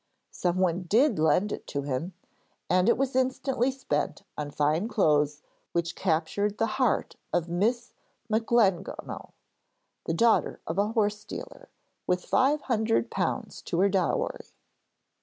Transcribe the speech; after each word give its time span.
Someone 0.31 0.81
did 0.89 1.19
lend 1.19 1.51
it 1.51 1.67
to 1.67 1.83
him, 1.83 2.15
and 2.71 2.89
it 2.89 2.97
was 2.97 3.15
instantly 3.15 3.69
spent 3.69 4.23
on 4.35 4.49
fine 4.49 4.87
clothes 4.87 5.43
which 5.73 5.93
captured 5.93 6.57
the 6.57 6.65
heart 6.81 7.17
of 7.31 7.47
Miss 7.49 7.93
Macglegno, 8.27 9.33
the 10.05 10.13
daughter 10.15 10.59
of 10.65 10.79
a 10.79 10.93
horse 10.93 11.23
dealer, 11.23 11.69
with 12.07 12.25
five 12.25 12.61
hundred 12.61 13.11
pounds 13.11 13.61
to 13.61 13.79
her 13.81 13.89
dowry. 13.89 14.41